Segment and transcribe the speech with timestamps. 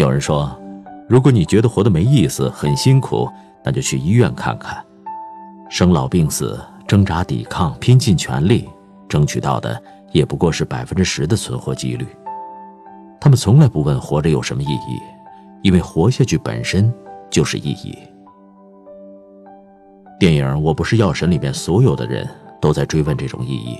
[0.00, 0.50] 有人说，
[1.06, 3.28] 如果你觉得活得没意思、很辛苦，
[3.62, 4.82] 那就去医院看看。
[5.68, 8.66] 生老病死，挣扎抵抗，拼尽全力，
[9.10, 9.78] 争取到的
[10.10, 12.06] 也不过是百分之十的存活几率。
[13.20, 14.98] 他们从来不问活着有什么意义，
[15.60, 16.90] 因为活下去本身
[17.28, 17.94] 就是意义。
[20.18, 22.26] 电影《我不是药神》里面所有的人
[22.58, 23.76] 都在追问这种意义。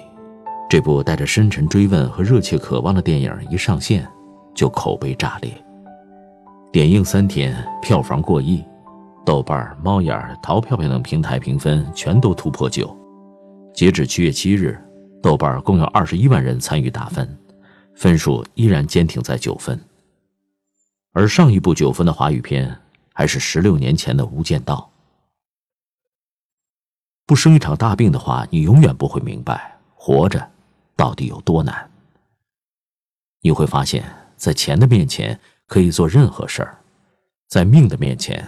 [0.69, 4.07] 这部带着深沉追问和热切渴望的电影一上线，
[4.55, 5.51] 就口碑炸裂。
[6.73, 7.53] 点映三天，
[7.83, 8.65] 票房过亿，
[9.27, 12.97] 豆瓣、猫眼、淘票票等平台评分全都突破九。
[13.75, 14.81] 截止七月七日，
[15.21, 17.37] 豆瓣共有二十一万人参与打分，
[17.97, 19.81] 分数依然坚挺在九分。
[21.11, 22.81] 而上一部九分的华语片，
[23.13, 24.89] 还是十六年前的《无间道》。
[27.27, 30.49] 不生一场大病的话，你永远不会明白活着。
[30.95, 31.91] 到底有多难？
[33.41, 34.05] 你会发现，
[34.37, 35.41] 在钱的面前
[35.71, 36.77] 可以做任何事儿，
[37.49, 38.45] 在命的面前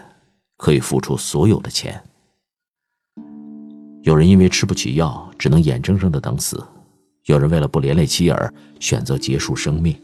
[0.57, 2.03] 可以付出所有的钱。
[4.03, 6.59] 有人因为吃不起药，只能眼睁睁的等死；
[7.27, 9.95] 有人为了不连累妻儿，选择结束生命；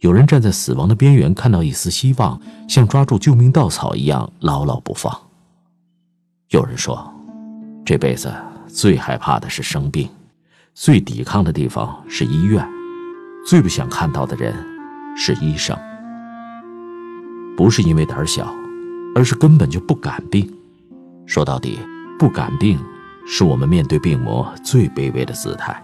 [0.00, 5.16] 有人站在死亡的边缘，看到一丝希望，像抓住救命稻草一样牢牢不放。
[6.48, 7.14] 有人说，
[7.86, 8.34] 这辈子
[8.66, 10.10] 最害怕的是生病。
[10.74, 12.68] 最抵抗的地方是医院，
[13.46, 14.52] 最不想看到的人
[15.16, 15.78] 是医生。
[17.60, 18.50] 不是因为胆小，
[19.14, 20.50] 而是根本就不敢病。
[21.26, 21.78] 说到底，
[22.18, 22.78] 不敢病，
[23.26, 25.76] 是我们面对病魔最卑微的姿态。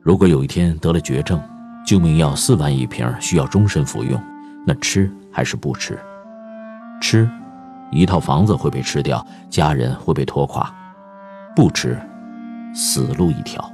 [0.00, 1.42] 如果有一天得了绝症，
[1.84, 4.22] 救命药四万一瓶，需要终身服用，
[4.64, 5.98] 那吃还是不吃？
[7.00, 7.28] 吃，
[7.90, 10.72] 一套房子会被吃掉，家人会被拖垮；
[11.56, 11.98] 不吃。
[12.72, 13.68] 死路一条。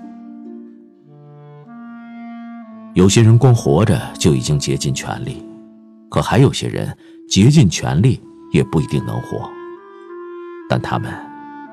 [2.95, 5.45] 有些人光活着就已经竭尽全力，
[6.11, 6.95] 可还有些人
[7.29, 8.21] 竭尽全力
[8.53, 9.49] 也不一定能活。
[10.69, 11.11] 但他们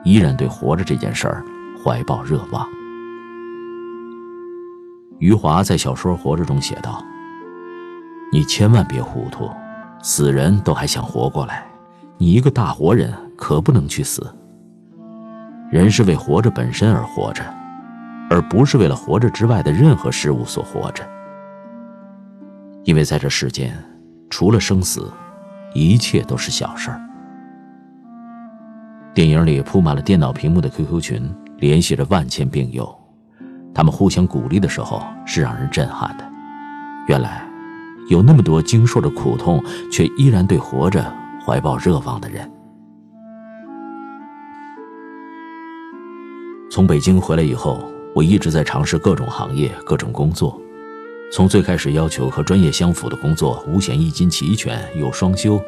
[0.06, 1.46] 依然对活着这件事儿
[1.84, 2.66] 怀抱热望。
[5.20, 7.04] 余华在小说《活着》中写道
[8.32, 9.50] ：“你千万别糊涂，
[10.02, 11.68] 死人都还想活过来，
[12.18, 14.32] 你一个大活人可不能去死。”
[15.70, 17.44] 人是为活着本身而活着，
[18.30, 21.04] 而不是为了活着之外的任何事物所活着。
[22.84, 23.76] 因为在这世间，
[24.30, 25.12] 除了生死，
[25.74, 27.02] 一切都是小事儿。
[29.14, 32.96] 电影里铺满了电脑屏幕的 QQ 群，联系着万千病友，
[33.74, 36.24] 他们互相鼓励的时候是让人震撼的。
[37.08, 37.48] 原来，
[38.10, 41.04] 有那么多经受着苦痛却依然对活着
[41.44, 42.50] 怀抱热望的人。
[46.70, 47.84] 从北京回来以后，
[48.14, 50.62] 我一直在尝试各种行业、各种工作。
[51.32, 55.62] 从最开始要求和专业相符的工作，五险一金齐全有双休，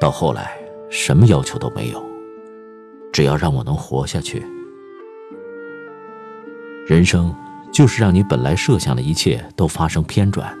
[0.00, 0.52] 到后来
[0.90, 2.02] 什么要求都没有，
[3.12, 4.44] 只要让我能活下去。
[6.86, 7.34] 人生
[7.72, 10.54] 就是让你本来设想的一切都发生偏转，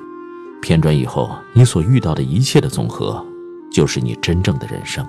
[0.62, 3.24] 偏转以后，你所遇到的一切的总和，
[3.70, 5.06] 就是你真正的人生。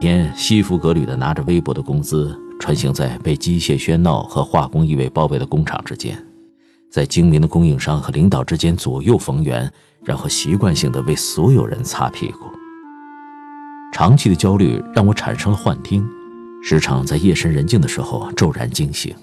[0.00, 2.38] 天西服革履的拿着微薄的工资。
[2.60, 6.22] 穿行在被机械喧闹和化工异味包围的工厂之间，
[6.90, 9.72] 在精明的供应商和领导之间左右逢源，
[10.04, 12.40] 然后习惯性的为所有人擦屁股。
[13.92, 16.04] 长期的焦虑让我产生了幻听，
[16.62, 19.14] 时常在夜深人静的时候骤然惊醒，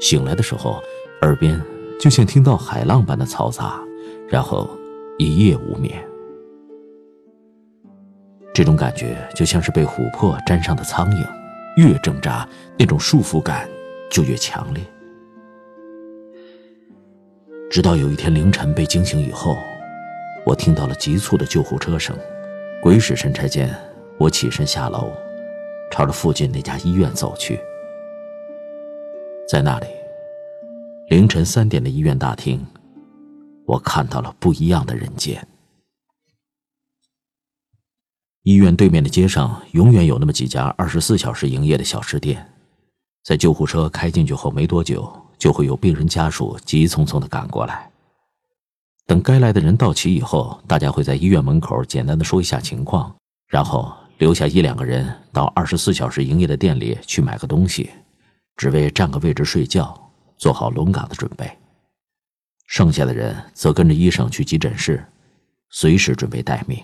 [0.00, 0.80] 醒来的时候，
[1.22, 1.60] 耳边
[2.00, 3.80] 就像听到海浪般的嘈杂，
[4.28, 4.70] 然后
[5.18, 6.02] 一夜无眠。
[8.54, 11.26] 这种感觉就像是被琥珀粘上的苍蝇。
[11.76, 13.68] 越挣扎，那种束缚感
[14.10, 14.82] 就越强烈。
[17.70, 19.56] 直到有一天凌晨被惊醒以后，
[20.46, 22.16] 我听到了急促的救护车声。
[22.82, 23.74] 鬼使神差间，
[24.18, 25.12] 我起身下楼，
[25.90, 27.60] 朝着附近那家医院走去。
[29.48, 29.86] 在那里，
[31.10, 32.64] 凌晨三点的医院大厅，
[33.66, 35.46] 我看到了不一样的人间。
[38.44, 42.54] 医院对面的街上，永远有那么几家二十四小时营业的小吃店。
[43.24, 47.90] 在救护车开进去后没多久，就会有病人家属急匆匆的赶过来。
[49.06, 53.14] 等该来的人到齐以后，大家会在医院门口简单的说一下情况，
[53.46, 57.88] 然后留下一两个人到二十四小时营业的店里去买个东西，
[58.56, 61.50] 只为占个位置睡觉，做好轮岗的准备。
[62.66, 65.02] 剩下的人则跟着医生去急诊室，
[65.70, 66.78] 随时准备待命。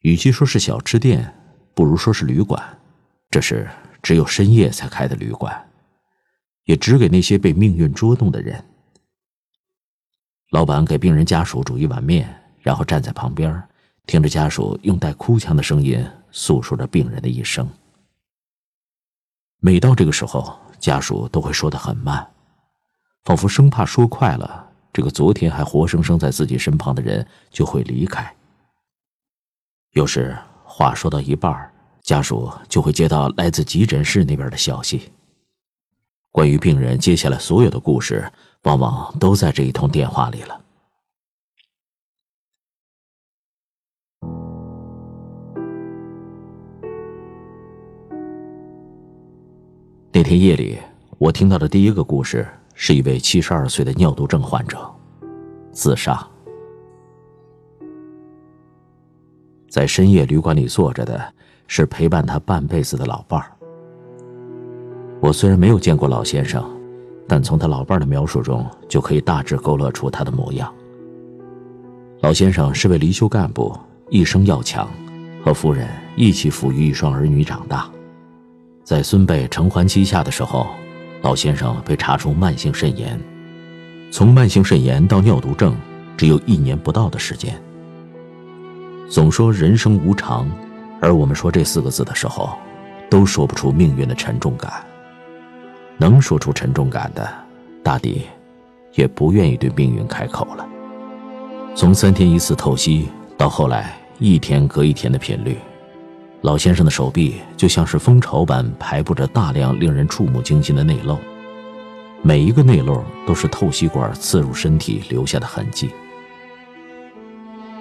[0.00, 1.34] 与其说是小吃店，
[1.74, 2.78] 不如说是旅馆。
[3.30, 3.68] 这是
[4.02, 5.67] 只有深夜才开的旅馆，
[6.68, 8.62] 也只给那些被命运捉弄的人。
[10.50, 12.28] 老板给病人家属煮一碗面，
[12.60, 13.62] 然后站在旁边，
[14.06, 17.66] 听着家属用带哭腔的声音诉说着病人的一生。
[19.60, 22.30] 每到这个时候，家属都会说得很慢，
[23.24, 28.30] 仿佛生怕说快了，这个昨天还活生生在自己身旁的人就会离开。
[29.92, 31.72] 有时话说到一半，
[32.02, 35.10] 家属就会接到来自急诊室那边的消息。
[36.30, 38.30] 关于病人接下来所有的故事，
[38.62, 40.60] 往往都在这一通电话里了。
[50.12, 50.78] 那天夜里，
[51.18, 54.78] 我听到的第一个故事是一位七十二岁的尿毒症患者
[55.72, 56.26] 自杀。
[59.68, 61.34] 在深夜旅馆里坐着的
[61.68, 63.57] 是陪伴他半辈子的老伴儿。
[65.20, 66.64] 我虽然没有见过老先生，
[67.26, 70.72] 但从他老伴的描述中就可以大致勾勒出他的模样。
[72.20, 73.76] 老先生是位离休干部，
[74.10, 74.88] 一生要强，
[75.44, 77.88] 和夫人一起抚育一双儿女长大。
[78.84, 80.66] 在孙辈承欢膝下的时候，
[81.22, 83.20] 老先生被查出慢性肾炎。
[84.10, 85.76] 从慢性肾炎到尿毒症，
[86.16, 87.60] 只有一年不到的时间。
[89.08, 90.50] 总说人生无常，
[91.00, 92.56] 而我们说这四个字的时候，
[93.10, 94.72] 都说不出命运的沉重感。
[95.98, 97.28] 能说出沉重感的，
[97.82, 98.22] 大抵
[98.94, 100.66] 也不愿意对命运开口了。
[101.74, 105.58] 从三天一次透析，到后来一天隔一天的频率。
[106.42, 111.18] 老先生的手臂就像是蜂巢般排布着大量令人触目惊心的内漏，
[112.22, 115.90] 每一个内漏都是透析管刺入身体留下的痕迹。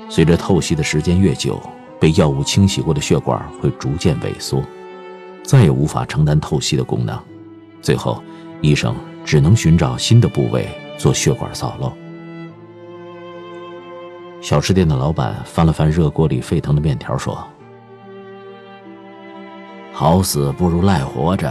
[0.10, 1.62] 随着透析的时间越久，
[2.00, 4.63] 被药物清洗过的血管会逐渐萎缩，
[5.44, 7.20] 再也无法承担透析的功能。
[7.88, 8.22] 最后，
[8.60, 8.94] 医生
[9.24, 10.68] 只能寻找新的部位
[10.98, 11.89] 做血管造瘘。
[14.42, 17.48] 小吃店的老板翻了翻热锅里沸腾的面条，说。
[19.94, 21.50] 好死不如赖活着，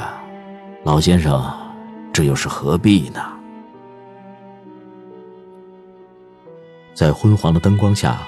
[0.84, 1.50] 老先生，
[2.12, 3.22] 这又是何必呢？
[6.92, 8.18] 在昏黄的灯光下，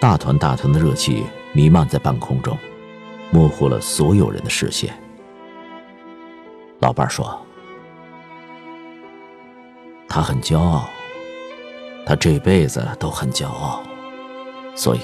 [0.00, 1.22] 大团大团的热气
[1.52, 2.58] 弥漫在半空中，
[3.30, 4.92] 模糊了所有人的视线。
[6.80, 7.38] 老伴说
[10.08, 10.88] ：“他很骄傲，
[12.04, 13.82] 他这辈子都很骄傲，
[14.74, 15.00] 所以，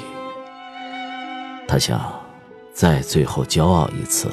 [1.67, 2.01] 他想。”
[2.75, 4.31] 再最后骄傲一次。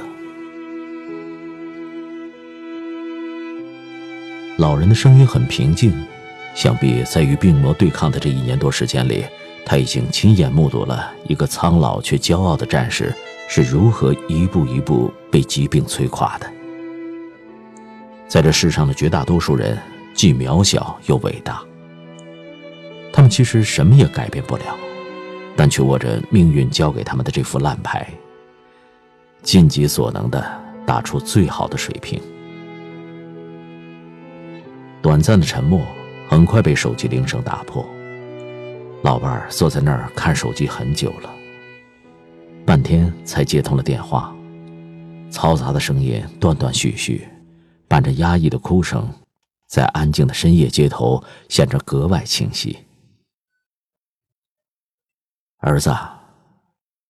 [4.58, 5.94] 老人的声音很平静，
[6.56, 9.26] 想必在与病魔对抗的这一年多时间里，
[9.66, 13.14] 他已经亲眼目睹了一个苍老却骄傲的战士
[13.50, 16.50] 是如何一步一步被疾病摧垮的。
[18.30, 19.76] 在这世上的绝大多数人，
[20.14, 21.64] 既渺小又伟大，
[23.12, 24.78] 他们其实什么也改变不了，
[25.56, 28.08] 但却握着命运交给他们的这副烂牌。
[29.42, 30.46] 尽己所能的
[30.86, 32.22] 打出最好的水平。
[35.02, 35.82] 短暂的沉默
[36.28, 37.84] 很快被手机铃声打破。
[39.02, 41.34] 老伴儿坐在那儿看手机很久了，
[42.66, 44.36] 半天才接通了电话。
[45.32, 47.26] 嘈杂的声音断断续续，
[47.90, 49.12] 伴着压抑的哭声，
[49.68, 52.86] 在安静的深夜街头显得格外清晰。
[55.58, 55.94] 儿子，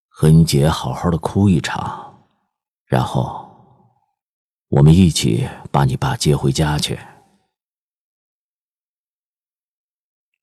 [0.08, 2.26] 和你姐好好的哭一场。
[2.86, 3.48] 然后，
[4.70, 6.98] 我们一起把你爸接回家去。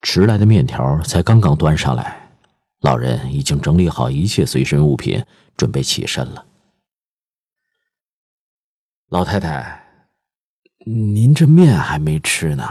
[0.03, 2.31] 迟来的面条才刚刚端上来，
[2.81, 5.25] 老人已经整理好一切随身物品，
[5.57, 6.45] 准备起身了。
[9.09, 9.86] 老太太，
[10.89, 12.63] 您这面还没吃呢。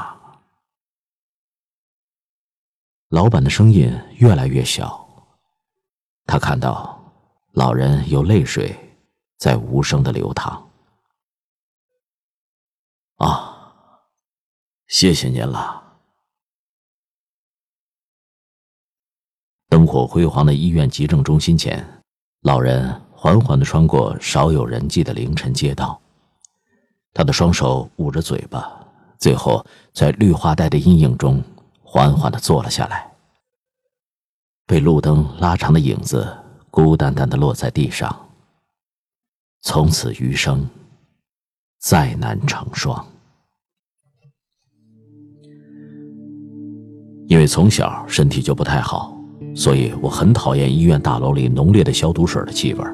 [3.08, 5.06] 老板的声音越来越小，
[6.24, 6.98] 他看到
[7.52, 8.74] 老人有泪水。
[9.38, 10.66] 在无声的流淌。
[13.16, 14.02] 啊，
[14.86, 16.00] 谢谢您了。
[19.68, 22.02] 灯火辉煌的医院急症中心前，
[22.40, 26.00] 老人缓缓的穿过少有人迹的凌晨街道，
[27.16, 28.70] 他的双手捂着嘴巴，
[29.16, 31.42] 最后在绿化带的阴影中
[31.82, 33.10] 缓缓的坐了下来。
[34.66, 36.30] 被路灯拉长的影子
[36.70, 38.14] 孤单单的落在地上。
[39.62, 40.68] 从此余生，
[41.78, 43.02] 再难成双。
[47.28, 49.18] 因为从小身体就不太好，
[49.54, 52.84] 所以我很讨厌医院大楼里浓烈的消毒水的气味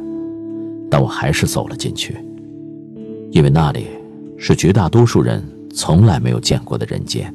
[0.88, 2.24] 但我还是走了进去，
[3.32, 3.88] 因为那里
[4.36, 7.32] 是绝大多数人从来没有见过的人间。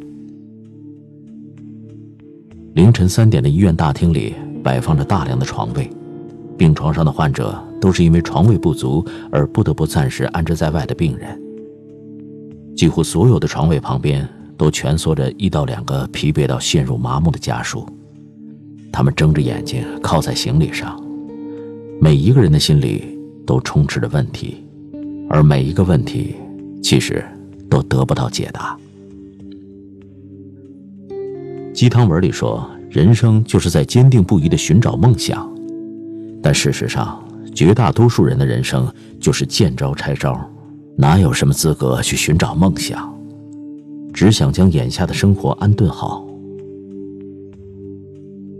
[2.73, 5.89] 凌晨三点的医院大厅里摆放着大量的床位，
[6.57, 11.41] 病床上的患者都是因为床位不足而不得不暂时安置在外的病人。
[12.75, 17.87] 几乎所有的床位旁边都蜷缩着一到两个疲惫到陷入麻木的家属，
[18.91, 21.03] 他们睁着眼睛靠在行李上，
[21.99, 24.63] 每一个人的心里都充斥着问题，
[25.27, 26.35] 而每一个问题
[26.81, 27.23] 其实
[27.69, 28.77] 都得不到解答。
[31.73, 35.47] 鸡汤文里说，人生就是在坚定不移的寻找梦想，
[36.41, 40.39] 但事实上，绝大多数人的人生就是见招拆招，
[40.95, 43.13] 哪有什么资格去寻找梦想？
[44.11, 46.25] 只想将眼下的生活安顿好。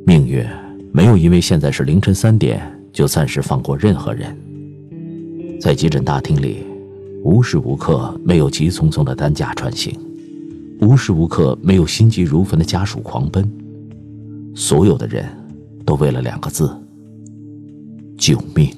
[0.06, 0.46] 命运
[0.92, 2.62] 没有因为现在是凌晨三点
[2.94, 4.38] 就暂时放过任何人。
[5.60, 6.64] 在急诊大厅里，
[7.28, 9.94] 无时无刻没有急匆匆的担架穿行。
[10.80, 13.46] 无时无刻没有心急如焚的家属狂奔，
[14.56, 15.28] 所有的人
[15.86, 16.74] 都为了两个字：
[18.18, 18.74] 救命。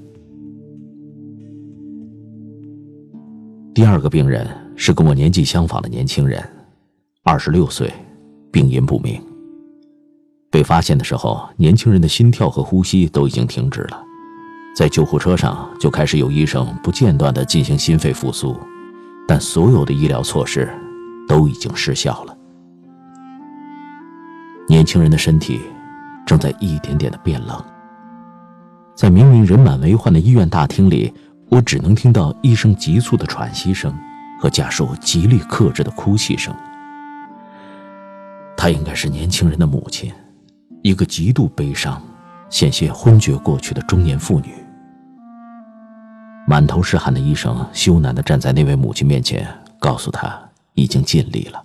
[3.71, 6.43] 第二个病人是跟我年纪相仿的年轻人，
[7.21, 7.93] 二十六岁，
[8.51, 9.21] 病因不明。
[10.49, 14.03] 被发现的时候，年轻人的心跳和呼吸都已经停止了，
[14.75, 18.59] 在救护车上就开始有医生不间断的进行心肺复苏，
[19.27, 20.69] 但所有的医疗措施。
[21.29, 22.35] 都已经失效了。
[24.67, 25.61] 年轻人的身体
[26.25, 27.63] 正在一点点的变冷。
[28.95, 31.13] 在明明人满为患的医院大厅里，
[31.49, 33.93] 我只能听到医生急促的喘息声
[34.41, 36.51] 和家属极力克制的哭泣声。
[38.57, 40.11] 她应该是年轻人的母亲，
[40.81, 42.01] 一个极度悲伤、
[42.49, 44.53] 险些昏厥过去的中年妇女。
[46.47, 49.47] 满头是汗的医生羞赧的站在那位母亲面前，
[49.79, 50.39] 告诉她。
[50.75, 51.61] 已经尽力了。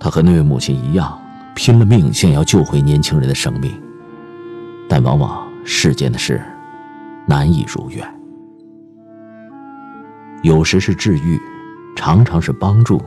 [0.00, 1.20] 他和那位母亲一样，
[1.54, 3.78] 拼了命想要救回年轻人的生命，
[4.88, 6.40] 但往往世间的事
[7.26, 8.08] 难以如愿。
[10.42, 11.38] 有时是治愈，
[11.94, 13.02] 常常是帮助，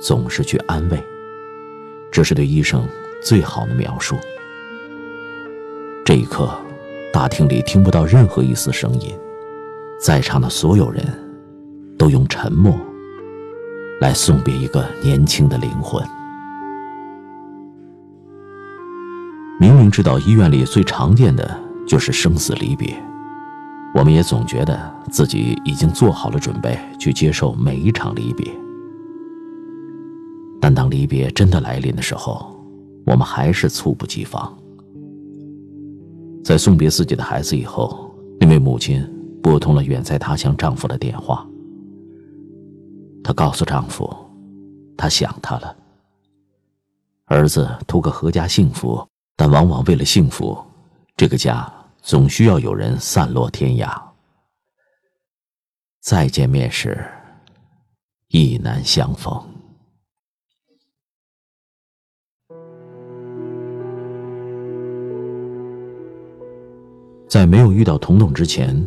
[0.00, 0.98] 总是去安慰，
[2.10, 2.88] 这是对医生
[3.22, 4.16] 最好的描述。
[6.06, 6.48] 这一刻，
[7.12, 9.12] 大厅里听不到任何一丝声音，
[10.00, 11.04] 在场的所有人
[11.98, 12.72] 都用沉默。
[14.00, 16.00] 来送别一个年轻的灵魂。
[19.58, 21.58] 明明知道医院里最常见的
[21.88, 22.94] 就是生死离别，
[23.92, 24.78] 我们也总觉得
[25.10, 28.48] 自己已经做好了准备去接受每一场离别。
[30.60, 32.54] 但当离别真的来临的时候，
[33.04, 34.56] 我们还是猝不及防。
[36.46, 39.04] 在送别自己的孩子以后，那位母亲
[39.42, 41.44] 拨通了远在他乡丈夫的电话。
[43.24, 44.08] 她告诉丈夫，
[44.96, 45.76] 她想他了。
[47.24, 50.56] 儿子图个阖家幸福，但往往为了幸福，
[51.16, 51.68] 这个家
[52.00, 54.00] 总需要有人散落天涯。
[56.00, 57.04] 再见面时，
[58.28, 59.44] 亦难相逢。
[67.28, 68.86] 在没有遇到彤彤之前，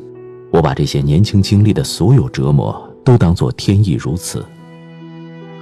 [0.51, 2.85] 我把这些年轻经历的所有折磨。
[3.01, 4.45] 都当作天意如此。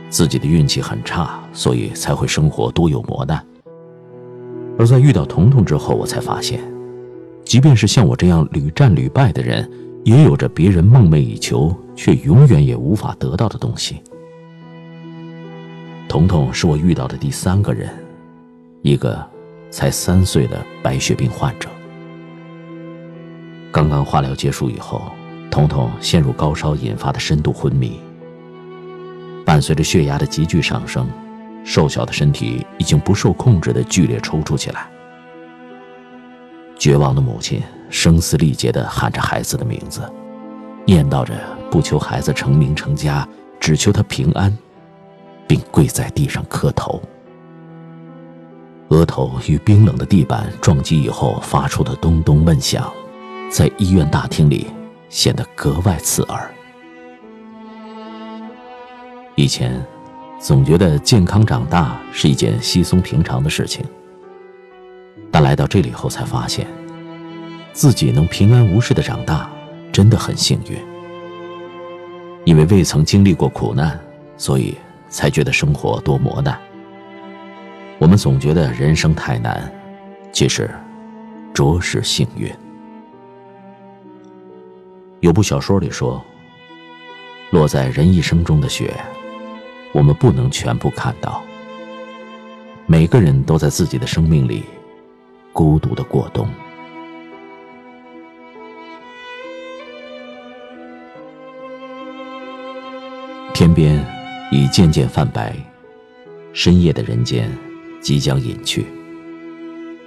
[0.10, 3.42] 自己的运气很差，所以才会生活多有磨难。
[4.78, 6.60] 而在遇到彤彤之后，我才发现，
[7.46, 9.70] 即便是像我这样屡战屡败的人，
[10.04, 14.02] 也有着别人梦寐以求却永远也无法得到的东西。
[16.10, 17.90] 彤彤是我遇到的第三个人，
[18.82, 19.26] 一个
[19.70, 21.70] 才三岁的白血病患者。
[23.78, 25.12] 刚刚化疗结束以后。
[25.52, 28.00] 彤彤陷入高烧引发的深度昏迷，
[29.46, 31.08] 伴随着血压的急剧上升，
[31.64, 34.88] 瘦小的身体已经不受控制的剧烈抽搐起来。
[36.78, 40.02] 绝望的母亲声嘶力竭地喊着孩子的名字，
[40.86, 41.34] 念叨着
[41.72, 43.28] 不求孩子成名成家，
[43.60, 44.56] 只求他平安，
[45.48, 47.02] 并跪在地上磕头。
[48.90, 52.92] 额头与冰冷的地板撞击以后发出的咚咚闷响，
[53.50, 54.68] 在医院大厅里。
[55.10, 56.52] 显得格外刺耳。
[59.36, 59.82] 以前，
[60.38, 63.86] 总觉得健康长大是一件稀松平常的事情，
[65.32, 66.68] 但来到这里后才发现，
[67.72, 69.50] 自己能平安无事的长大，
[69.94, 70.78] 真的很幸运。
[72.44, 73.98] 因为未曾经历过苦难，
[74.36, 74.76] 所以
[75.08, 76.60] 才觉得生活多磨难。
[77.98, 79.72] 我们总觉得人生太难，
[80.34, 80.70] 其实，
[81.54, 82.54] 着实幸运。
[85.20, 86.24] 有部小说里说
[87.50, 88.94] ：“落在人一生中的雪，
[89.92, 91.44] 我们不能全部看到，
[92.86, 94.64] 每个人都在自己的生命里
[95.52, 96.48] 孤独的过冬。
[103.56, 104.06] 天边
[104.52, 105.56] 已渐渐泛白，
[106.54, 107.52] 深夜的人间
[108.00, 108.86] 即将隐去。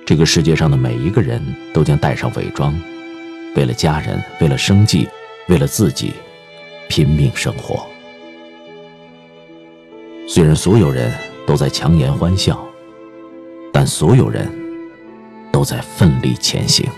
[0.07, 2.73] 这个世界上的每一个人都将戴上伪装，
[3.57, 5.09] 为了家人，为了生计，
[5.49, 6.12] 为了自己，
[6.88, 7.87] 拼命生活。
[10.28, 11.12] 虽然所有人
[11.47, 12.64] 都在强颜欢笑，
[13.73, 14.49] 但所有人
[15.50, 16.88] 都在奋力前行。